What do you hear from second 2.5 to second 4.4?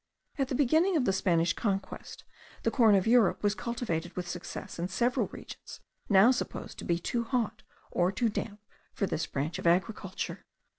the corn of Europe was cultivated with